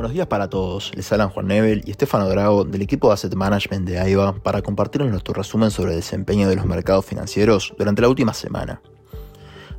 Buenos 0.00 0.14
días 0.14 0.28
para 0.28 0.48
todos, 0.48 0.92
les 0.96 1.12
hablan 1.12 1.28
Juan 1.28 1.46
Nebel 1.48 1.82
y 1.84 1.90
Estefano 1.90 2.26
Drago 2.26 2.64
del 2.64 2.80
equipo 2.80 3.08
de 3.08 3.12
Asset 3.12 3.34
Management 3.34 3.86
de 3.86 3.98
AIBA 3.98 4.32
para 4.42 4.62
compartirles 4.62 5.10
nuestro 5.10 5.34
resumen 5.34 5.70
sobre 5.70 5.90
el 5.90 5.98
desempeño 5.98 6.48
de 6.48 6.56
los 6.56 6.64
mercados 6.64 7.04
financieros 7.04 7.74
durante 7.76 8.00
la 8.00 8.08
última 8.08 8.32
semana. 8.32 8.80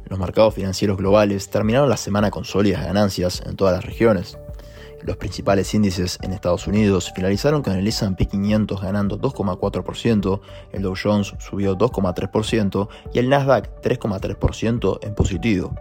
Los 0.06 0.20
mercados 0.20 0.54
financieros 0.54 0.98
globales 0.98 1.50
terminaron 1.50 1.90
la 1.90 1.98
semana 1.98 2.30
con 2.30 2.46
sólidas 2.46 2.86
ganancias 2.86 3.42
en 3.48 3.56
todas 3.56 3.74
las 3.74 3.84
regiones. 3.84 4.38
Los 5.02 5.18
principales 5.18 5.74
índices 5.74 6.20
en 6.22 6.34
Estados 6.34 6.68
Unidos 6.68 7.12
finalizaron 7.16 7.64
con 7.64 7.74
el 7.74 7.88
S&P 7.88 8.28
500 8.28 8.80
ganando 8.80 9.20
2,4%, 9.20 10.40
el 10.72 10.84
Dow 10.84 10.94
Jones 11.02 11.34
subió 11.40 11.76
2,3% 11.76 12.90
y 13.12 13.18
el 13.18 13.28
Nasdaq 13.28 13.82
3,3% 13.82 15.00
en 15.02 15.16
positivo. 15.16 15.74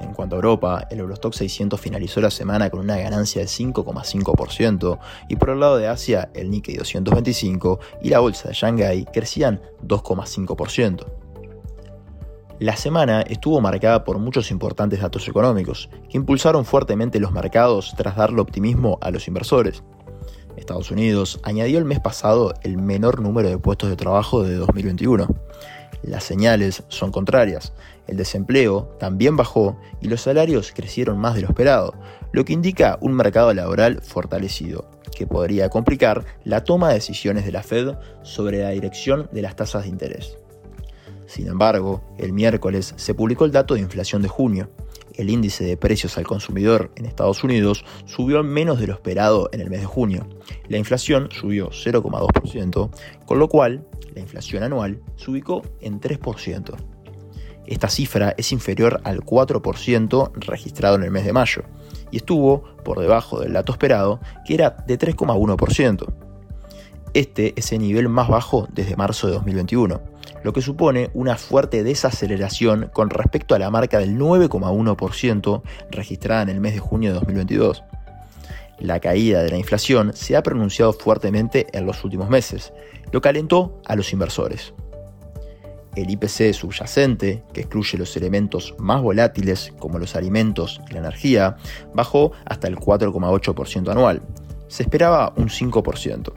En 0.00 0.12
cuanto 0.12 0.36
a 0.36 0.38
Europa, 0.38 0.86
el 0.90 1.00
Eurostock 1.00 1.34
600 1.34 1.80
finalizó 1.80 2.20
la 2.20 2.30
semana 2.30 2.70
con 2.70 2.80
una 2.80 2.96
ganancia 2.96 3.40
de 3.40 3.46
5,5% 3.46 4.98
y 5.28 5.36
por 5.36 5.50
el 5.50 5.60
lado 5.60 5.76
de 5.76 5.88
Asia, 5.88 6.30
el 6.34 6.50
Nikkei 6.50 6.76
225 6.76 7.80
y 8.02 8.10
la 8.10 8.20
bolsa 8.20 8.48
de 8.48 8.54
Shanghai 8.54 9.04
crecían 9.12 9.60
2,5%. 9.86 11.04
La 12.60 12.76
semana 12.76 13.22
estuvo 13.22 13.60
marcada 13.60 14.04
por 14.04 14.18
muchos 14.18 14.50
importantes 14.52 15.00
datos 15.00 15.26
económicos, 15.26 15.90
que 16.08 16.16
impulsaron 16.16 16.64
fuertemente 16.64 17.18
los 17.18 17.32
mercados 17.32 17.94
tras 17.96 18.16
darle 18.16 18.40
optimismo 18.40 18.96
a 19.00 19.10
los 19.10 19.26
inversores. 19.26 19.82
Estados 20.56 20.92
Unidos 20.92 21.40
añadió 21.42 21.78
el 21.78 21.84
mes 21.84 21.98
pasado 21.98 22.54
el 22.62 22.76
menor 22.76 23.20
número 23.20 23.48
de 23.48 23.58
puestos 23.58 23.90
de 23.90 23.96
trabajo 23.96 24.44
de 24.44 24.54
2021. 24.54 25.26
Las 26.02 26.24
señales 26.24 26.84
son 26.88 27.10
contrarias. 27.10 27.72
El 28.06 28.16
desempleo 28.16 28.96
también 28.98 29.36
bajó 29.36 29.78
y 30.00 30.08
los 30.08 30.20
salarios 30.22 30.72
crecieron 30.74 31.18
más 31.18 31.34
de 31.34 31.42
lo 31.42 31.48
esperado, 31.48 31.94
lo 32.32 32.44
que 32.44 32.52
indica 32.52 32.98
un 33.00 33.14
mercado 33.14 33.52
laboral 33.54 34.00
fortalecido, 34.02 34.90
que 35.16 35.26
podría 35.26 35.70
complicar 35.70 36.24
la 36.44 36.64
toma 36.64 36.88
de 36.88 36.94
decisiones 36.94 37.44
de 37.44 37.52
la 37.52 37.62
Fed 37.62 37.94
sobre 38.22 38.62
la 38.62 38.70
dirección 38.70 39.28
de 39.32 39.42
las 39.42 39.56
tasas 39.56 39.84
de 39.84 39.88
interés. 39.88 40.38
Sin 41.26 41.48
embargo, 41.48 42.02
el 42.18 42.32
miércoles 42.32 42.92
se 42.96 43.14
publicó 43.14 43.44
el 43.44 43.52
dato 43.52 43.74
de 43.74 43.80
inflación 43.80 44.20
de 44.20 44.28
junio. 44.28 44.70
El 45.14 45.30
índice 45.30 45.64
de 45.64 45.76
precios 45.76 46.18
al 46.18 46.26
consumidor 46.26 46.90
en 46.96 47.06
Estados 47.06 47.44
Unidos 47.44 47.84
subió 48.04 48.42
menos 48.42 48.80
de 48.80 48.88
lo 48.88 48.92
esperado 48.92 49.48
en 49.52 49.60
el 49.60 49.70
mes 49.70 49.80
de 49.80 49.86
junio. 49.86 50.28
La 50.68 50.76
inflación 50.76 51.28
subió 51.30 51.70
0,2%, 51.70 52.90
con 53.24 53.38
lo 53.38 53.48
cual 53.48 53.86
la 54.14 54.20
inflación 54.20 54.62
anual 54.62 55.00
se 55.16 55.30
ubicó 55.30 55.62
en 55.80 56.00
3%. 56.00 56.93
Esta 57.66 57.88
cifra 57.88 58.34
es 58.36 58.52
inferior 58.52 59.00
al 59.04 59.20
4% 59.20 60.32
registrado 60.34 60.96
en 60.96 61.02
el 61.04 61.10
mes 61.10 61.24
de 61.24 61.32
mayo 61.32 61.62
y 62.10 62.18
estuvo 62.18 62.62
por 62.84 63.00
debajo 63.00 63.40
del 63.40 63.54
dato 63.54 63.72
esperado, 63.72 64.20
que 64.44 64.54
era 64.54 64.76
de 64.86 64.98
3,1%. 64.98 66.06
Este 67.14 67.54
es 67.56 67.72
el 67.72 67.78
nivel 67.78 68.08
más 68.08 68.28
bajo 68.28 68.68
desde 68.72 68.96
marzo 68.96 69.28
de 69.28 69.34
2021, 69.34 70.00
lo 70.42 70.52
que 70.52 70.60
supone 70.60 71.10
una 71.14 71.36
fuerte 71.36 71.84
desaceleración 71.84 72.90
con 72.92 73.08
respecto 73.08 73.54
a 73.54 73.58
la 73.58 73.70
marca 73.70 73.98
del 73.98 74.18
9,1% 74.18 75.62
registrada 75.90 76.42
en 76.42 76.48
el 76.50 76.60
mes 76.60 76.74
de 76.74 76.80
junio 76.80 77.10
de 77.10 77.14
2022. 77.14 77.82
La 78.80 78.98
caída 78.98 79.42
de 79.42 79.50
la 79.50 79.56
inflación 79.56 80.12
se 80.14 80.36
ha 80.36 80.42
pronunciado 80.42 80.92
fuertemente 80.92 81.66
en 81.72 81.86
los 81.86 82.02
últimos 82.04 82.28
meses, 82.28 82.72
lo 83.12 83.20
que 83.20 83.28
alentó 83.28 83.80
a 83.86 83.94
los 83.94 84.12
inversores. 84.12 84.74
El 85.96 86.10
IPC 86.10 86.52
subyacente, 86.52 87.42
que 87.52 87.62
excluye 87.62 87.98
los 87.98 88.16
elementos 88.16 88.74
más 88.78 89.00
volátiles 89.02 89.72
como 89.78 89.98
los 89.98 90.16
alimentos 90.16 90.80
y 90.90 90.94
la 90.94 91.00
energía, 91.00 91.56
bajó 91.94 92.32
hasta 92.44 92.68
el 92.68 92.76
4,8% 92.76 93.90
anual. 93.90 94.22
Se 94.68 94.82
esperaba 94.82 95.32
un 95.36 95.48
5%. 95.48 96.32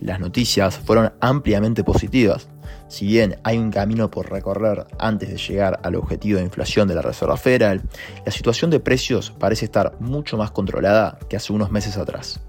Las 0.00 0.20
noticias 0.20 0.78
fueron 0.78 1.12
ampliamente 1.20 1.82
positivas. 1.82 2.48
Si 2.88 3.06
bien 3.06 3.38
hay 3.42 3.58
un 3.58 3.70
camino 3.70 4.10
por 4.10 4.30
recorrer 4.30 4.86
antes 4.98 5.30
de 5.30 5.36
llegar 5.36 5.80
al 5.82 5.96
objetivo 5.96 6.38
de 6.38 6.44
inflación 6.44 6.86
de 6.86 6.94
la 6.94 7.02
Reserva 7.02 7.36
Federal, 7.36 7.82
la 8.24 8.30
situación 8.30 8.70
de 8.70 8.80
precios 8.80 9.32
parece 9.38 9.64
estar 9.64 9.96
mucho 10.00 10.36
más 10.36 10.50
controlada 10.50 11.18
que 11.28 11.36
hace 11.36 11.52
unos 11.52 11.70
meses 11.70 11.96
atrás. 11.96 12.40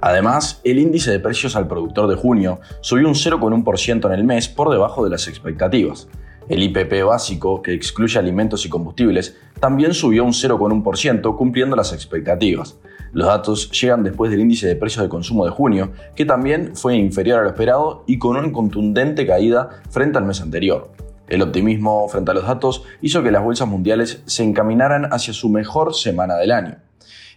Además, 0.00 0.60
el 0.64 0.78
índice 0.78 1.10
de 1.10 1.20
precios 1.20 1.56
al 1.56 1.68
productor 1.68 2.08
de 2.08 2.16
junio 2.16 2.60
subió 2.80 3.08
un 3.08 3.14
0,1% 3.14 4.06
en 4.06 4.12
el 4.12 4.24
mes 4.24 4.48
por 4.48 4.70
debajo 4.70 5.04
de 5.04 5.10
las 5.10 5.28
expectativas. 5.28 6.08
El 6.48 6.62
IPP 6.62 7.04
básico, 7.04 7.60
que 7.60 7.72
excluye 7.72 8.18
alimentos 8.18 8.64
y 8.66 8.68
combustibles, 8.68 9.36
también 9.58 9.94
subió 9.94 10.22
un 10.24 10.32
0,1% 10.32 11.36
cumpliendo 11.36 11.74
las 11.74 11.92
expectativas. 11.92 12.78
Los 13.12 13.26
datos 13.26 13.70
llegan 13.72 14.04
después 14.04 14.30
del 14.30 14.40
índice 14.40 14.68
de 14.68 14.76
precios 14.76 15.02
de 15.02 15.08
consumo 15.08 15.44
de 15.44 15.50
junio, 15.50 15.92
que 16.14 16.24
también 16.24 16.76
fue 16.76 16.96
inferior 16.96 17.40
a 17.40 17.42
lo 17.42 17.48
esperado 17.48 18.04
y 18.06 18.18
con 18.18 18.36
una 18.36 18.52
contundente 18.52 19.26
caída 19.26 19.70
frente 19.90 20.18
al 20.18 20.24
mes 20.24 20.40
anterior. 20.40 20.92
El 21.28 21.42
optimismo 21.42 22.06
frente 22.08 22.30
a 22.30 22.34
los 22.34 22.46
datos 22.46 22.84
hizo 23.00 23.22
que 23.22 23.32
las 23.32 23.42
bolsas 23.42 23.66
mundiales 23.66 24.22
se 24.26 24.44
encaminaran 24.44 25.12
hacia 25.12 25.34
su 25.34 25.48
mejor 25.48 25.94
semana 25.94 26.36
del 26.36 26.52
año. 26.52 26.76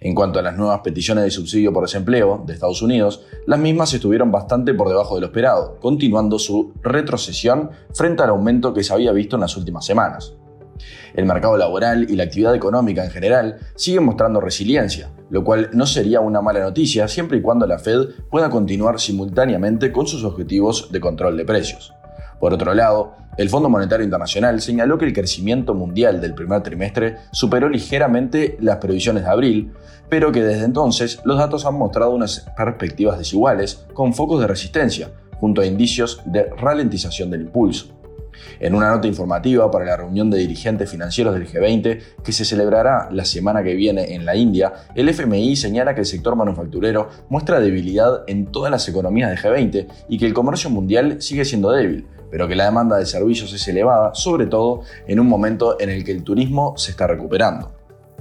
En 0.02 0.16
cuanto 0.16 0.40
a 0.40 0.42
las 0.42 0.56
nuevas 0.56 0.80
peticiones 0.80 1.26
de 1.26 1.32
subsidio 1.32 1.74
por 1.74 1.84
desempleo 1.84 2.42
de 2.46 2.54
Estados 2.54 2.82
Unidos, 2.82 3.26
las 3.46 3.60
mismas 3.60 3.94
estuvieron 3.94 4.32
bastante 4.32 4.74
por 4.74 4.88
debajo 4.88 5.16
de 5.16 5.22
lo 5.22 5.28
esperado, 5.28 5.78
continuando 5.82 6.40
su 6.40 6.74
retrocesión 6.82 7.72
frente 7.94 8.24
al 8.24 8.30
aumento 8.30 8.74
que 8.74 8.84
se 8.84 8.94
había 8.94 9.12
visto 9.12 9.36
en 9.36 9.42
las 9.42 9.58
últimas 9.58 9.86
semanas. 9.86 10.34
El 11.14 11.26
mercado 11.26 11.58
laboral 11.58 12.10
y 12.10 12.16
la 12.16 12.24
actividad 12.24 12.56
económica 12.56 13.04
en 13.04 13.12
general 13.12 13.58
siguen 13.76 14.06
mostrando 14.06 14.40
resiliencia, 14.40 15.10
lo 15.30 15.44
cual 15.44 15.70
no 15.74 15.86
sería 15.86 16.22
una 16.22 16.42
mala 16.42 16.62
noticia 16.62 17.10
siempre 17.10 17.40
y 17.40 17.42
cuando 17.42 17.68
la 17.68 17.80
Fed 17.80 18.08
pueda 18.30 18.50
continuar 18.50 19.02
simultáneamente 19.02 19.92
con 19.92 20.08
sus 20.08 20.24
objetivos 20.24 20.94
de 20.94 21.02
control 21.02 21.36
de 21.36 21.44
precios. 21.44 21.94
Por 22.40 22.54
otro 22.54 22.74
lado, 22.74 23.16
el 23.38 23.50
Fondo 23.50 23.70
Monetario 23.70 24.04
Internacional 24.04 24.62
señaló 24.62 24.98
que 24.98 25.06
el 25.06 25.14
crecimiento 25.14 25.74
mundial 25.74 26.20
del 26.20 26.34
primer 26.34 26.62
trimestre 26.62 27.18
superó 27.32 27.70
ligeramente 27.70 28.58
las 28.60 28.78
previsiones 28.78 29.24
de 29.24 29.30
abril, 29.30 29.72
pero 30.10 30.32
que 30.32 30.44
desde 30.44 30.66
entonces 30.66 31.22
los 31.24 31.38
datos 31.38 31.66
han 31.66 31.76
mostrado 31.76 32.12
unas 32.12 32.46
perspectivas 32.58 33.18
desiguales 33.18 33.86
con 33.94 34.14
focos 34.14 34.42
de 34.42 34.48
resistencia, 34.48 35.12
junto 35.40 35.62
a 35.62 35.66
indicios 35.66 36.22
de 36.26 36.50
ralentización 36.50 37.30
del 37.30 37.42
impulso. 37.42 38.00
En 38.60 38.76
una 38.76 38.90
nota 38.90 39.08
informativa 39.08 39.70
para 39.72 39.86
la 39.86 39.98
reunión 39.98 40.30
de 40.30 40.38
dirigentes 40.38 40.90
financieros 40.90 41.34
del 41.34 41.48
G20 41.48 42.02
que 42.24 42.32
se 42.32 42.46
celebrará 42.46 43.10
la 43.12 43.26
semana 43.26 43.64
que 43.64 43.74
viene 43.74 44.14
en 44.14 44.26
la 44.26 44.36
India, 44.36 44.74
el 44.96 45.10
FMI 45.10 45.56
señala 45.56 45.94
que 45.94 46.02
el 46.02 46.06
sector 46.06 46.36
manufacturero 46.36 47.10
muestra 47.30 47.60
debilidad 47.60 48.24
en 48.28 48.48
todas 48.48 48.72
las 48.72 48.88
economías 48.88 49.30
del 49.30 49.40
G20 49.40 49.88
y 50.10 50.18
que 50.18 50.26
el 50.26 50.34
comercio 50.34 50.70
mundial 50.70 51.22
sigue 51.22 51.46
siendo 51.46 51.72
débil, 51.72 52.06
pero 52.32 52.48
que 52.48 52.56
la 52.56 52.66
demanda 52.66 52.98
de 52.98 53.06
servicios 53.06 53.54
es 53.54 53.68
elevada, 53.68 54.14
sobre 54.14 54.48
todo 54.48 54.82
en 55.08 55.20
un 55.20 55.28
momento 55.28 55.80
en 55.80 55.90
el 55.90 56.04
que 56.04 56.12
el 56.12 56.24
turismo 56.24 56.74
se 56.78 56.92
está 56.92 57.08
recuperando. 57.08 57.72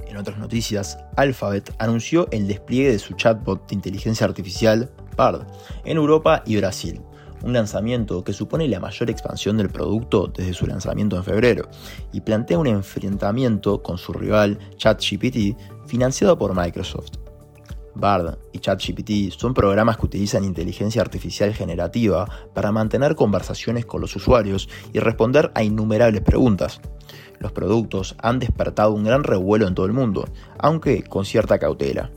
En 0.07 0.17
otras 0.17 0.39
noticias, 0.39 0.97
Alphabet 1.15 1.71
anunció 1.77 2.27
el 2.31 2.47
despliegue 2.47 2.91
de 2.91 2.99
su 2.99 3.13
chatbot 3.13 3.67
de 3.69 3.75
inteligencia 3.75 4.25
artificial, 4.25 4.89
PARD, 5.15 5.45
en 5.85 5.97
Europa 5.97 6.41
y 6.47 6.57
Brasil, 6.57 7.01
un 7.43 7.53
lanzamiento 7.53 8.23
que 8.23 8.33
supone 8.33 8.67
la 8.67 8.79
mayor 8.79 9.09
expansión 9.09 9.57
del 9.57 9.69
producto 9.69 10.27
desde 10.27 10.53
su 10.53 10.65
lanzamiento 10.65 11.15
en 11.15 11.23
febrero, 11.23 11.69
y 12.11 12.21
plantea 12.21 12.57
un 12.57 12.67
enfrentamiento 12.67 13.83
con 13.83 13.99
su 13.99 14.13
rival 14.13 14.57
ChatGPT 14.77 15.55
financiado 15.85 16.37
por 16.37 16.55
Microsoft. 16.55 17.28
Bard 17.99 18.37
y 18.53 18.59
ChatGPT 18.59 19.31
son 19.37 19.53
programas 19.53 19.97
que 19.97 20.05
utilizan 20.05 20.43
inteligencia 20.43 21.01
artificial 21.01 21.53
generativa 21.53 22.27
para 22.53 22.71
mantener 22.71 23.15
conversaciones 23.15 23.85
con 23.85 24.01
los 24.01 24.15
usuarios 24.15 24.69
y 24.93 24.99
responder 24.99 25.51
a 25.55 25.63
innumerables 25.63 26.21
preguntas. 26.21 26.81
Los 27.39 27.51
productos 27.51 28.15
han 28.21 28.39
despertado 28.39 28.93
un 28.93 29.03
gran 29.03 29.23
revuelo 29.23 29.67
en 29.67 29.75
todo 29.75 29.85
el 29.85 29.93
mundo, 29.93 30.25
aunque 30.57 31.03
con 31.03 31.25
cierta 31.25 31.59
cautela. 31.59 32.11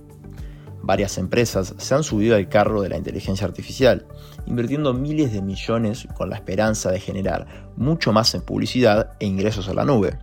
Varias 0.83 1.17
empresas 1.17 1.75
se 1.79 1.95
han 1.95 2.03
subido 2.03 2.35
al 2.35 2.49
carro 2.49 2.83
de 2.83 2.89
la 2.89 2.97
inteligencia 2.97 3.47
artificial, 3.47 4.05
invirtiendo 4.47 4.93
miles 4.93 5.33
de 5.33 5.41
millones 5.41 6.09
con 6.17 6.29
la 6.29 6.37
esperanza 6.37 6.91
de 6.91 6.99
generar 6.99 7.71
mucho 7.77 8.13
más 8.13 8.35
en 8.35 8.43
publicidad 8.43 9.13
e 9.21 9.27
ingresos 9.27 9.69
a 9.69 9.75
la 9.75 9.85
nube. 9.85 10.19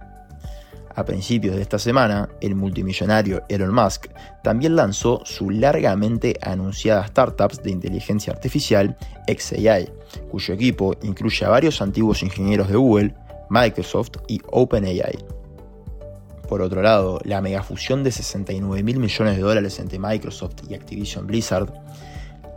A 1.00 1.06
principios 1.06 1.56
de 1.56 1.62
esta 1.62 1.80
semana, 1.80 2.28
el 2.42 2.56
multimillonario 2.56 3.44
Elon 3.48 3.74
Musk 3.74 4.08
también 4.44 4.76
lanzó 4.76 5.22
su 5.24 5.50
largamente 5.50 6.38
anunciada 6.42 7.06
startup 7.06 7.54
de 7.62 7.72
inteligencia 7.72 8.34
artificial 8.34 8.98
XAI, 9.26 9.90
cuyo 10.30 10.54
equipo 10.54 10.94
incluye 11.02 11.46
a 11.46 11.50
varios 11.52 11.82
antiguos 11.82 12.22
ingenieros 12.22 12.68
de 12.68 12.76
Google, 12.76 13.16
Microsoft 13.50 14.18
y 14.28 14.42
OpenAI. 14.52 15.18
Por 16.50 16.62
otro 16.62 16.82
lado, 16.82 17.22
la 17.24 17.40
megafusión 17.40 18.04
de 18.04 18.12
69 18.12 18.84
mil 18.84 19.00
millones 19.00 19.38
de 19.38 19.42
dólares 19.42 19.80
entre 19.80 20.00
Microsoft 20.00 20.70
y 20.70 20.74
Activision 20.74 21.26
Blizzard 21.28 21.72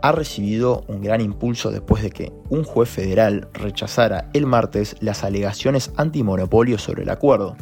ha 0.01 0.11
recibido 0.11 0.83
un 0.89 1.01
gran 1.01 1.21
impulso 1.21 1.71
después 1.71 2.03
de 2.03 2.09
que 2.09 2.33
un 2.49 2.65
juez 2.65 2.89
federal 2.89 3.47
rechazara 3.53 4.29
el 4.33 4.45
martes 4.47 4.97
las 4.99 5.23
alegaciones 5.23 5.91
antimonopolio 5.95 6.77
sobre 6.77 7.03
el 7.03 7.09
acuerdo. 7.09 7.55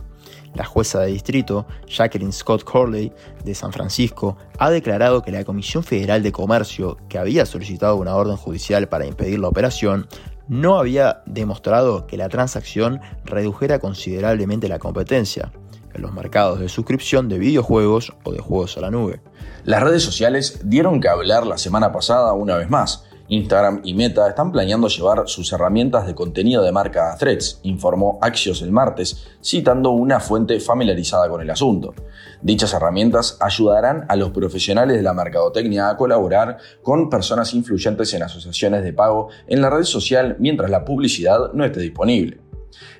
La 0.55 0.65
jueza 0.65 0.99
de 0.99 1.07
distrito, 1.07 1.65
Jacqueline 1.87 2.33
Scott 2.33 2.63
Corley, 2.63 3.13
de 3.43 3.55
San 3.55 3.71
Francisco, 3.71 4.37
ha 4.59 4.69
declarado 4.69 5.21
que 5.21 5.31
la 5.31 5.45
Comisión 5.45 5.83
Federal 5.83 6.23
de 6.23 6.31
Comercio, 6.31 6.97
que 7.07 7.17
había 7.17 7.45
solicitado 7.45 7.95
una 7.95 8.15
orden 8.15 8.35
judicial 8.35 8.87
para 8.87 9.05
impedir 9.05 9.39
la 9.39 9.47
operación, 9.47 10.07
no 10.47 10.77
había 10.77 11.21
demostrado 11.25 12.07
que 12.07 12.17
la 12.17 12.27
transacción 12.27 12.99
redujera 13.23 13.79
considerablemente 13.79 14.67
la 14.67 14.79
competencia 14.79 15.51
en 15.93 16.01
los 16.01 16.13
mercados 16.13 16.59
de 16.59 16.69
suscripción 16.69 17.29
de 17.29 17.39
videojuegos 17.39 18.13
o 18.23 18.31
de 18.31 18.39
juegos 18.39 18.77
a 18.77 18.81
la 18.81 18.91
nube. 18.91 19.21
Las 19.63 19.83
redes 19.83 20.03
sociales 20.03 20.61
dieron 20.63 20.99
que 20.99 21.09
hablar 21.09 21.45
la 21.45 21.57
semana 21.57 21.91
pasada 21.91 22.33
una 22.33 22.57
vez 22.57 22.69
más. 22.69 23.05
Instagram 23.31 23.79
y 23.85 23.93
Meta 23.93 24.27
están 24.27 24.51
planeando 24.51 24.89
llevar 24.89 25.23
sus 25.27 25.53
herramientas 25.53 26.05
de 26.05 26.13
contenido 26.13 26.63
de 26.63 26.73
marca 26.73 27.13
a 27.13 27.17
Threads, 27.17 27.61
informó 27.63 28.19
Axios 28.21 28.61
el 28.61 28.73
martes, 28.73 29.25
citando 29.41 29.91
una 29.91 30.19
fuente 30.19 30.59
familiarizada 30.59 31.29
con 31.29 31.41
el 31.41 31.49
asunto. 31.49 31.93
Dichas 32.41 32.73
herramientas 32.73 33.37
ayudarán 33.39 34.05
a 34.09 34.17
los 34.17 34.31
profesionales 34.31 34.97
de 34.97 35.03
la 35.03 35.13
mercadotecnia 35.13 35.87
a 35.87 35.95
colaborar 35.95 36.57
con 36.83 37.09
personas 37.09 37.53
influyentes 37.53 38.13
en 38.13 38.23
asociaciones 38.23 38.83
de 38.83 38.91
pago 38.91 39.29
en 39.47 39.61
la 39.61 39.69
red 39.69 39.85
social 39.85 40.35
mientras 40.37 40.69
la 40.69 40.83
publicidad 40.83 41.53
no 41.53 41.63
esté 41.63 41.79
disponible. 41.79 42.41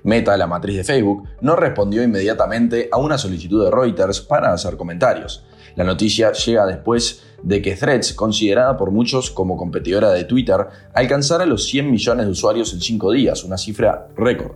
Meta, 0.03 0.37
la 0.37 0.47
matriz 0.47 0.77
de 0.77 0.85
Facebook, 0.85 1.27
no 1.41 1.57
respondió 1.57 2.03
inmediatamente 2.03 2.87
a 2.89 2.99
una 2.99 3.17
solicitud 3.17 3.65
de 3.65 3.71
Reuters 3.71 4.21
para 4.21 4.53
hacer 4.53 4.77
comentarios. 4.77 5.43
La 5.75 5.83
noticia 5.83 6.31
llega 6.31 6.65
después 6.65 7.23
de 7.43 7.61
que 7.61 7.75
Threads, 7.75 8.13
considerada 8.13 8.77
por 8.77 8.91
muchos 8.91 9.31
como 9.31 9.57
competidora 9.57 10.11
de 10.11 10.23
Twitter, 10.25 10.67
alcanzara 10.93 11.45
los 11.45 11.65
100 11.67 11.89
millones 11.89 12.25
de 12.25 12.31
usuarios 12.31 12.73
en 12.73 12.81
5 12.81 13.11
días, 13.11 13.43
una 13.43 13.57
cifra 13.57 14.07
récord. 14.15 14.53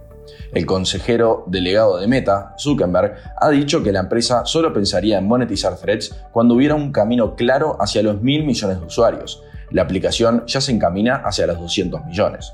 El 0.53 0.65
consejero 0.65 1.43
delegado 1.47 1.97
de 1.97 2.07
Meta, 2.07 2.55
Zuckerberg, 2.57 3.15
ha 3.37 3.49
dicho 3.49 3.83
que 3.83 3.91
la 3.91 3.99
empresa 3.99 4.45
solo 4.45 4.73
pensaría 4.73 5.17
en 5.17 5.27
monetizar 5.27 5.75
Threads 5.77 6.15
cuando 6.31 6.55
hubiera 6.55 6.75
un 6.75 6.91
camino 6.91 7.35
claro 7.35 7.77
hacia 7.79 8.03
los 8.03 8.21
mil 8.21 8.45
millones 8.45 8.79
de 8.79 8.85
usuarios. 8.85 9.43
La 9.71 9.81
aplicación 9.81 10.43
ya 10.47 10.61
se 10.61 10.71
encamina 10.71 11.15
hacia 11.17 11.47
los 11.47 11.59
200 11.59 12.05
millones. 12.05 12.53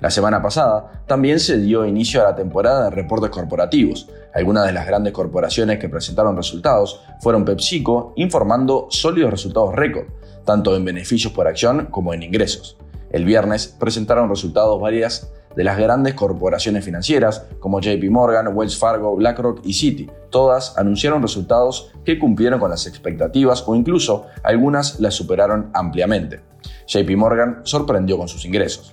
La 0.00 0.10
semana 0.10 0.42
pasada 0.42 1.02
también 1.06 1.40
se 1.40 1.58
dio 1.58 1.86
inicio 1.86 2.20
a 2.20 2.30
la 2.30 2.36
temporada 2.36 2.84
de 2.84 2.90
reportes 2.90 3.30
corporativos. 3.30 4.08
Algunas 4.34 4.66
de 4.66 4.72
las 4.72 4.86
grandes 4.86 5.12
corporaciones 5.12 5.78
que 5.78 5.88
presentaron 5.88 6.36
resultados 6.36 7.00
fueron 7.20 7.44
PepsiCo, 7.44 8.12
informando 8.16 8.86
sólidos 8.90 9.30
resultados 9.30 9.74
récord, 9.74 10.06
tanto 10.44 10.76
en 10.76 10.84
beneficios 10.84 11.32
por 11.32 11.46
acción 11.46 11.86
como 11.90 12.14
en 12.14 12.22
ingresos. 12.22 12.78
El 13.10 13.24
viernes 13.24 13.74
presentaron 13.78 14.28
resultados 14.28 14.80
varias 14.80 15.32
de 15.56 15.64
las 15.64 15.78
grandes 15.78 16.14
corporaciones 16.14 16.84
financieras 16.84 17.46
como 17.58 17.80
JP 17.80 18.04
Morgan, 18.10 18.54
Wells 18.54 18.78
Fargo, 18.78 19.16
BlackRock 19.16 19.60
y 19.64 19.72
Citi. 19.72 20.08
Todas 20.30 20.78
anunciaron 20.78 21.22
resultados 21.22 21.90
que 22.04 22.18
cumplieron 22.18 22.60
con 22.60 22.70
las 22.70 22.86
expectativas 22.86 23.64
o 23.66 23.74
incluso 23.74 24.26
algunas 24.44 25.00
las 25.00 25.14
superaron 25.14 25.70
ampliamente. 25.74 26.42
JP 26.86 27.10
Morgan 27.16 27.60
sorprendió 27.64 28.18
con 28.18 28.28
sus 28.28 28.44
ingresos. 28.44 28.92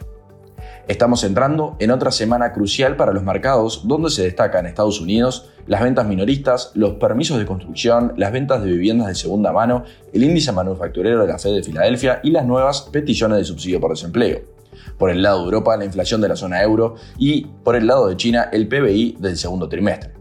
Estamos 0.88 1.24
entrando 1.24 1.76
en 1.80 1.90
otra 1.90 2.12
semana 2.12 2.54
crucial 2.54 2.96
para 2.96 3.12
los 3.12 3.24
mercados 3.24 3.88
donde 3.88 4.12
se 4.12 4.22
destacan 4.24 4.68
Estados 4.68 5.02
Unidos 5.02 5.50
las 5.66 5.82
ventas 5.82 6.06
minoristas, 6.06 6.70
los 6.76 6.96
permisos 6.96 7.40
de 7.40 7.46
construcción, 7.48 8.14
las 8.18 8.32
ventas 8.32 8.62
de 8.62 8.72
viviendas 8.72 9.08
de 9.08 9.16
segunda 9.16 9.52
mano, 9.52 9.84
el 10.14 10.24
índice 10.24 10.52
manufacturero 10.52 11.22
de 11.22 11.28
la 11.28 11.40
Fed 11.40 11.56
de 11.56 11.64
Filadelfia 11.64 12.20
y 12.24 12.30
las 12.30 12.46
nuevas 12.46 12.82
peticiones 12.92 13.40
de 13.40 13.46
subsidio 13.46 13.82
por 13.82 13.90
desempleo. 13.90 14.42
Por 15.00 15.10
el 15.10 15.24
lado 15.24 15.40
de 15.40 15.46
Europa, 15.46 15.76
la 15.76 15.86
inflación 15.86 16.22
de 16.22 16.30
la 16.30 16.36
zona 16.36 16.62
euro 16.62 16.96
y 17.18 17.46
por 17.64 17.76
el 17.76 17.88
lado 17.88 18.08
de 18.08 18.16
China, 18.16 18.50
el 18.52 18.68
PBI 18.68 19.18
del 19.20 19.38
segundo 19.38 19.68
trimestre. 19.68 20.14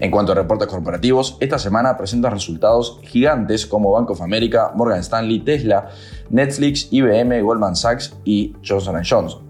En 0.00 0.10
cuanto 0.10 0.32
a 0.32 0.34
reportes 0.34 0.66
corporativos, 0.66 1.36
esta 1.38 1.58
semana 1.58 1.96
presentan 1.96 2.32
resultados 2.32 2.98
gigantes 3.04 3.64
como 3.64 3.92
Bank 3.92 4.10
of 4.10 4.22
America, 4.22 4.72
Morgan 4.74 4.98
Stanley, 4.98 5.40
Tesla, 5.40 5.88
Netflix, 6.30 6.88
IBM, 6.90 7.42
Goldman 7.42 7.76
Sachs 7.76 8.16
y 8.24 8.54
Johnson 8.66 9.00
Johnson. 9.08 9.49